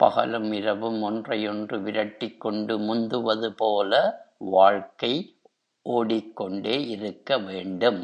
பகலும் 0.00 0.52
இரவும் 0.52 1.02
ஒன்றையொன்று 1.02 1.78
விரட்டிக்கொண்டு 1.78 2.74
முந்துவது 2.78 3.50
போல 3.56 3.92
வாழ்க்கை 4.38 5.36
ஒடிக் 5.86 6.32
கொண்டே 6.32 6.76
இருக்கவேண்டும். 6.96 8.00